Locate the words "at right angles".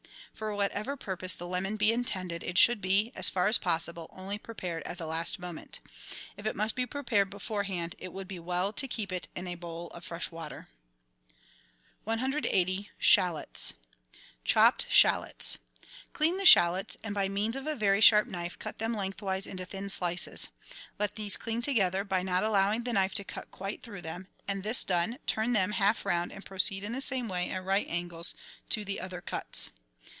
27.51-28.33